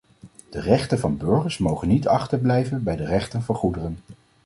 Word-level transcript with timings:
De 0.49 0.61
rechten 0.61 0.99
van 0.99 1.17
burgers 1.17 1.57
mogen 1.57 1.87
niet 1.87 2.07
achterblijven 2.07 2.83
bij 2.83 2.95
de 2.95 3.05
rechten 3.05 3.41
van 3.41 3.55
goederen. 3.55 3.97